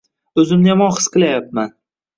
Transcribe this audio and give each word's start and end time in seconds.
O'zimni 0.43 0.71
yomon 0.71 0.97
his 0.97 1.09
qilayapman. 1.19 1.75